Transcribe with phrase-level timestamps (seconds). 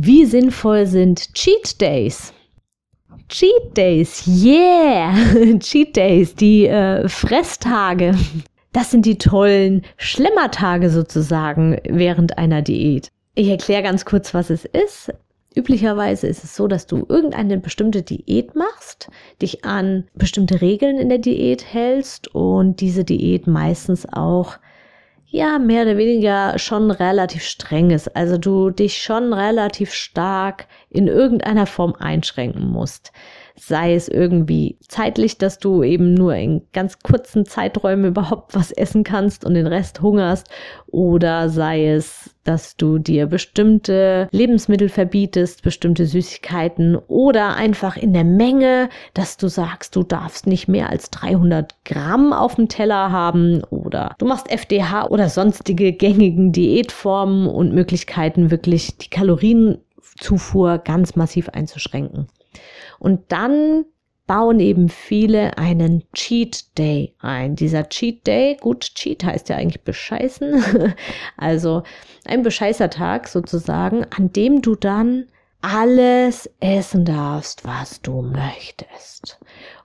[0.00, 2.32] Wie sinnvoll sind Cheat Days?
[3.28, 5.12] Cheat Days, yeah!
[5.58, 8.14] Cheat Days, die äh, Fresstage.
[8.72, 13.10] Das sind die tollen Schlemmertage sozusagen während einer Diät.
[13.34, 15.12] Ich erkläre ganz kurz, was es ist.
[15.56, 19.10] Üblicherweise ist es so, dass du irgendeine bestimmte Diät machst,
[19.42, 24.58] dich an bestimmte Regeln in der Diät hältst und diese Diät meistens auch
[25.30, 28.16] ja, mehr oder weniger schon relativ streng ist.
[28.16, 33.12] Also du dich schon relativ stark in irgendeiner Form einschränken musst
[33.58, 39.04] sei es irgendwie zeitlich, dass du eben nur in ganz kurzen Zeiträumen überhaupt was essen
[39.04, 40.48] kannst und den Rest hungerst,
[40.86, 48.24] oder sei es, dass du dir bestimmte Lebensmittel verbietest, bestimmte Süßigkeiten oder einfach in der
[48.24, 53.62] Menge, dass du sagst, du darfst nicht mehr als 300 Gramm auf dem Teller haben
[53.64, 61.50] oder du machst FDH oder sonstige gängigen Diätformen und Möglichkeiten wirklich die Kalorienzufuhr ganz massiv
[61.50, 62.28] einzuschränken.
[62.98, 63.84] Und dann
[64.26, 67.56] bauen eben viele einen Cheat Day ein.
[67.56, 70.94] Dieser Cheat Day, gut, Cheat heißt ja eigentlich bescheißen,
[71.36, 71.82] also
[72.26, 75.26] ein Bescheißertag sozusagen, an dem du dann
[75.62, 79.40] alles essen darfst, was du möchtest.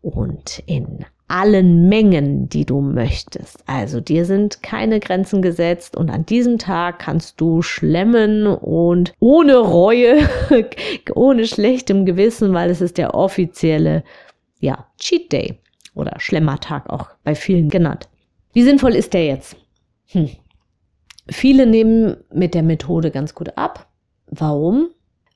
[0.00, 3.62] Und in allen Mengen, die du möchtest.
[3.66, 9.58] Also dir sind keine Grenzen gesetzt und an diesem Tag kannst du schlemmen und ohne
[9.58, 10.28] Reue,
[11.14, 14.02] ohne schlechtem Gewissen, weil es ist der offizielle,
[14.58, 15.58] ja, Cheat Day
[15.94, 18.08] oder Schlemmertag auch bei vielen genannt.
[18.52, 19.56] Wie sinnvoll ist der jetzt?
[20.06, 20.30] Hm.
[21.28, 23.90] Viele nehmen mit der Methode ganz gut ab.
[24.26, 24.88] Warum?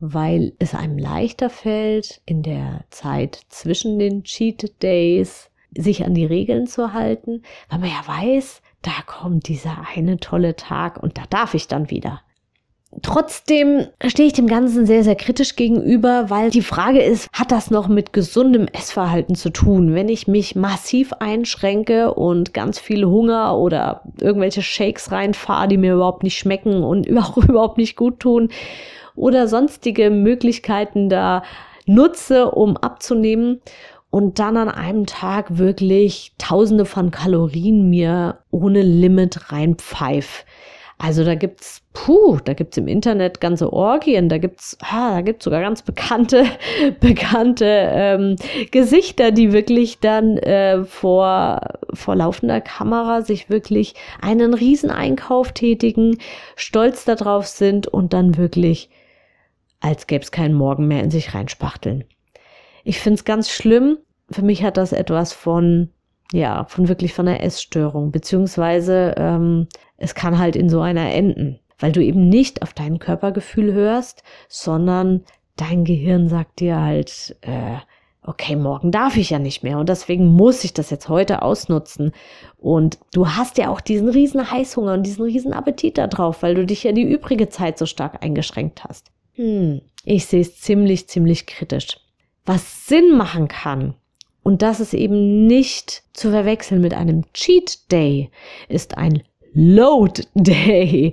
[0.00, 6.26] Weil es einem leichter fällt, in der Zeit zwischen den Cheat Days sich an die
[6.26, 11.22] Regeln zu halten, weil man ja weiß, da kommt dieser eine tolle Tag und da
[11.30, 12.20] darf ich dann wieder.
[13.02, 17.70] Trotzdem stehe ich dem Ganzen sehr, sehr kritisch gegenüber, weil die Frage ist, hat das
[17.70, 19.94] noch mit gesundem Essverhalten zu tun?
[19.94, 25.94] Wenn ich mich massiv einschränke und ganz viel Hunger oder irgendwelche Shakes reinfahre, die mir
[25.94, 28.50] überhaupt nicht schmecken und auch überhaupt nicht gut tun
[29.16, 31.42] oder sonstige Möglichkeiten da
[31.86, 33.60] nutze, um abzunehmen
[34.14, 40.44] und dann an einem Tag wirklich tausende von Kalorien mir ohne Limit reinpfeif.
[40.98, 45.42] Also da gibt's, puh, da gibt's im Internet ganze Orgien, da gibt's, ah, da gibt's
[45.42, 46.44] sogar ganz bekannte,
[47.00, 48.36] bekannte ähm,
[48.70, 51.60] Gesichter, die wirklich dann äh, vor
[51.92, 56.18] vor laufender Kamera sich wirklich einen Rieseneinkauf tätigen,
[56.54, 58.90] stolz darauf sind und dann wirklich,
[59.80, 62.04] als gäbe es keinen Morgen mehr in sich reinspachteln.
[62.84, 63.98] Ich finde es ganz schlimm.
[64.30, 65.90] Für mich hat das etwas von,
[66.32, 71.60] ja, von wirklich von einer Essstörung, beziehungsweise ähm, es kann halt in so einer enden,
[71.78, 75.24] weil du eben nicht auf dein Körpergefühl hörst, sondern
[75.56, 77.76] dein Gehirn sagt dir halt, äh,
[78.22, 82.12] okay, morgen darf ich ja nicht mehr und deswegen muss ich das jetzt heute ausnutzen.
[82.56, 86.54] Und du hast ja auch diesen riesen Heißhunger und diesen riesen Appetit da drauf, weil
[86.54, 89.12] du dich ja die übrige Zeit so stark eingeschränkt hast.
[89.34, 91.98] Hm, ich sehe es ziemlich, ziemlich kritisch
[92.44, 93.94] was Sinn machen kann,
[94.44, 98.30] und das ist eben nicht zu verwechseln mit einem Cheat Day,
[98.68, 99.22] ist ein
[99.52, 101.12] Load Day.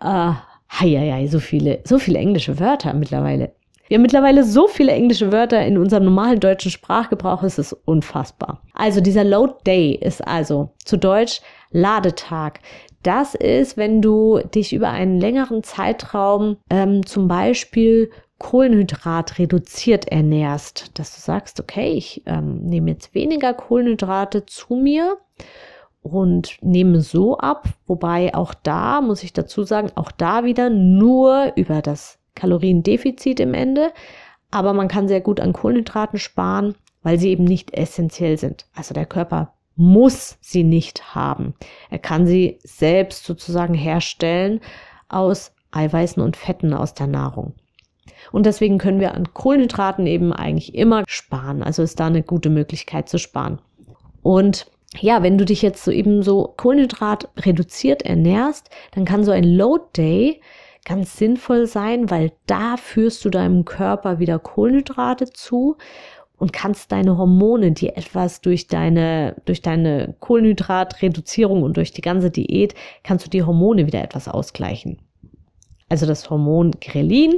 [0.00, 0.32] Äh,
[0.70, 3.52] heieiei, so viele, so viele englische Wörter mittlerweile.
[3.88, 8.62] Wir haben mittlerweile so viele englische Wörter in unserem normalen deutschen Sprachgebrauch, es ist unfassbar.
[8.74, 11.40] Also dieser Load Day ist also zu Deutsch
[11.70, 12.60] Ladetag.
[13.04, 20.98] Das ist, wenn du dich über einen längeren Zeitraum ähm, zum Beispiel Kohlenhydrat reduziert ernährst,
[20.98, 25.16] dass du sagst, okay, ich ähm, nehme jetzt weniger Kohlenhydrate zu mir
[26.02, 31.52] und nehme so ab, wobei auch da, muss ich dazu sagen, auch da wieder nur
[31.56, 33.92] über das Kaloriendefizit im Ende,
[34.50, 38.66] aber man kann sehr gut an Kohlenhydraten sparen, weil sie eben nicht essentiell sind.
[38.74, 41.54] Also der Körper muss sie nicht haben.
[41.90, 44.60] Er kann sie selbst sozusagen herstellen
[45.08, 47.54] aus Eiweißen und Fetten aus der Nahrung.
[48.32, 51.62] Und deswegen können wir an Kohlenhydraten eben eigentlich immer sparen.
[51.62, 53.60] Also ist da eine gute Möglichkeit zu sparen.
[54.22, 54.66] Und
[55.00, 59.44] ja, wenn du dich jetzt so eben so Kohlenhydrat reduziert ernährst, dann kann so ein
[59.44, 60.40] Load Day
[60.84, 65.76] ganz sinnvoll sein, weil da führst du deinem Körper wieder Kohlenhydrate zu
[66.38, 72.30] und kannst deine Hormone, die etwas durch deine, durch deine Kohlenhydratreduzierung und durch die ganze
[72.30, 74.98] Diät, kannst du die Hormone wieder etwas ausgleichen.
[75.88, 77.34] Also das Hormon Grelin,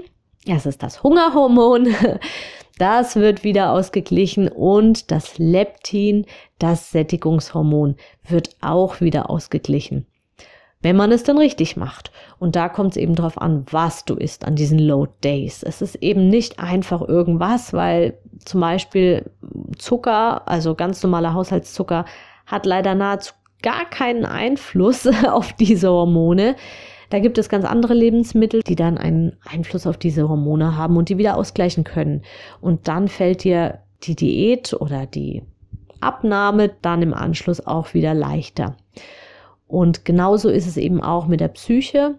[0.48, 1.94] das ist das Hungerhormon,
[2.78, 6.26] das wird wieder ausgeglichen und das Leptin,
[6.58, 7.96] das Sättigungshormon,
[8.28, 10.06] wird auch wieder ausgeglichen
[10.80, 12.12] wenn man es dann richtig macht.
[12.38, 15.62] Und da kommt es eben darauf an, was du isst an diesen Load Days.
[15.62, 19.30] Es ist eben nicht einfach irgendwas, weil zum Beispiel
[19.76, 22.04] Zucker, also ganz normaler Haushaltszucker,
[22.46, 26.54] hat leider nahezu gar keinen Einfluss auf diese Hormone.
[27.10, 31.08] Da gibt es ganz andere Lebensmittel, die dann einen Einfluss auf diese Hormone haben und
[31.08, 32.22] die wieder ausgleichen können.
[32.60, 35.42] Und dann fällt dir die Diät oder die
[36.00, 38.76] Abnahme dann im Anschluss auch wieder leichter.
[39.66, 42.16] Und genauso ist es eben auch mit der Psyche.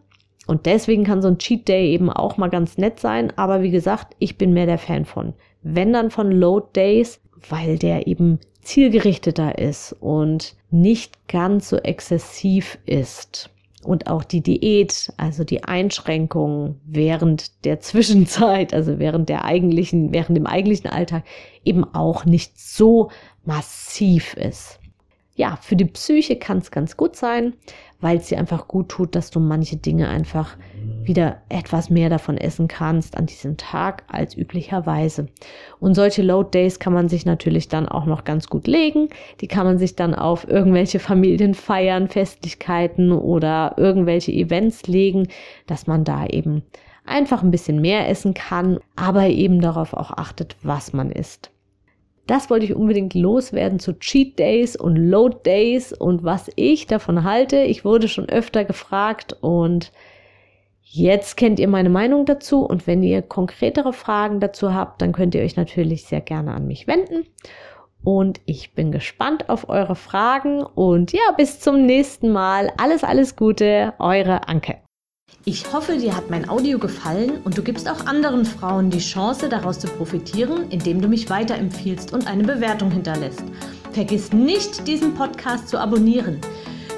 [0.48, 3.32] Und deswegen kann so ein Cheat Day eben auch mal ganz nett sein.
[3.36, 5.34] Aber wie gesagt, ich bin mehr der Fan von.
[5.62, 12.78] Wenn dann von Load Days, weil der eben zielgerichteter ist und nicht ganz so exzessiv
[12.86, 13.50] ist.
[13.84, 20.38] Und auch die Diät, also die Einschränkungen während der Zwischenzeit, also während der eigentlichen, während
[20.38, 21.24] dem eigentlichen Alltag
[21.64, 23.10] eben auch nicht so
[23.46, 24.80] massiv ist.
[25.36, 27.54] Ja, für die Psyche kann es ganz gut sein,
[28.02, 30.58] weil es dir einfach gut tut, dass du manche Dinge einfach
[31.10, 35.28] wieder etwas mehr davon essen kannst an diesem Tag als üblicherweise.
[35.82, 39.10] Und solche Load Days kann man sich natürlich dann auch noch ganz gut legen.
[39.42, 45.28] Die kann man sich dann auf irgendwelche Familienfeiern, Festlichkeiten oder irgendwelche Events legen,
[45.68, 46.64] dass man da eben
[47.06, 51.52] einfach ein bisschen mehr essen kann, aber eben darauf auch achtet, was man isst.
[52.30, 57.24] Das wollte ich unbedingt loswerden zu Cheat Days und Load Days und was ich davon
[57.24, 57.62] halte.
[57.64, 59.92] Ich wurde schon öfter gefragt und
[60.92, 62.62] jetzt kennt ihr meine Meinung dazu.
[62.66, 66.68] Und wenn ihr konkretere Fragen dazu habt, dann könnt ihr euch natürlich sehr gerne an
[66.68, 67.26] mich wenden.
[68.04, 72.72] Und ich bin gespannt auf eure Fragen und ja, bis zum nächsten Mal.
[72.78, 74.78] Alles, alles Gute, eure Anke.
[75.46, 79.50] Ich hoffe, dir hat mein Audio gefallen und du gibst auch anderen Frauen die Chance,
[79.50, 83.44] daraus zu profitieren, indem du mich weiterempfiehlst und eine Bewertung hinterlässt.
[83.92, 86.40] Vergiss nicht, diesen Podcast zu abonnieren.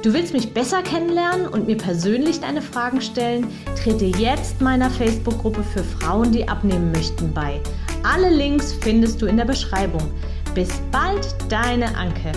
[0.01, 3.47] Du willst mich besser kennenlernen und mir persönlich deine Fragen stellen?
[3.75, 7.61] Trete jetzt meiner Facebook-Gruppe für Frauen, die abnehmen möchten, bei.
[8.01, 10.01] Alle Links findest du in der Beschreibung.
[10.55, 12.31] Bis bald, deine Anke.